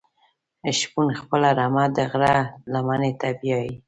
[0.79, 2.37] شپون خپله رمه د غره
[2.73, 3.73] لمنی ته بیایی.